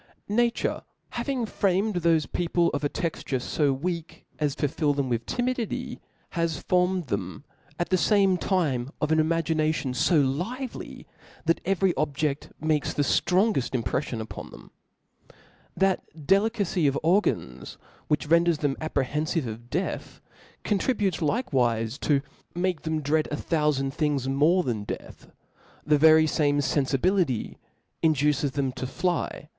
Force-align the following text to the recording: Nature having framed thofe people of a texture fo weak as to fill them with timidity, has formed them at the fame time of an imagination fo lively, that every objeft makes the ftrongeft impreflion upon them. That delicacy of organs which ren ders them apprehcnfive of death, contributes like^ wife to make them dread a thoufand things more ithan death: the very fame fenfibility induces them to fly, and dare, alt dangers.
Nature 0.29 0.81
having 1.11 1.45
framed 1.45 1.93
thofe 1.93 2.31
people 2.31 2.69
of 2.71 2.83
a 2.83 2.89
texture 2.89 3.39
fo 3.39 3.71
weak 3.71 4.25
as 4.39 4.55
to 4.55 4.67
fill 4.67 4.95
them 4.95 5.09
with 5.09 5.27
timidity, 5.27 5.99
has 6.31 6.57
formed 6.57 7.05
them 7.05 7.43
at 7.77 7.89
the 7.89 7.97
fame 7.99 8.35
time 8.35 8.89
of 8.99 9.11
an 9.11 9.19
imagination 9.19 9.93
fo 9.93 10.15
lively, 10.19 11.05
that 11.45 11.61
every 11.65 11.93
objeft 11.93 12.49
makes 12.59 12.95
the 12.95 13.03
ftrongeft 13.03 13.79
impreflion 13.79 14.19
upon 14.19 14.49
them. 14.49 14.71
That 15.77 16.25
delicacy 16.25 16.87
of 16.87 16.97
organs 17.03 17.77
which 18.07 18.25
ren 18.25 18.45
ders 18.45 18.57
them 18.57 18.75
apprehcnfive 18.81 19.45
of 19.45 19.69
death, 19.69 20.19
contributes 20.63 21.17
like^ 21.17 21.53
wife 21.53 21.99
to 21.99 22.21
make 22.55 22.81
them 22.81 23.03
dread 23.03 23.27
a 23.29 23.35
thoufand 23.37 23.93
things 23.93 24.27
more 24.27 24.63
ithan 24.63 24.87
death: 24.87 25.27
the 25.85 25.99
very 25.99 26.25
fame 26.25 26.57
fenfibility 26.57 27.57
induces 28.01 28.53
them 28.53 28.71
to 28.71 28.87
fly, 28.87 29.11
and 29.11 29.27
dare, 29.27 29.43
alt 29.43 29.43
dangers. 29.43 29.47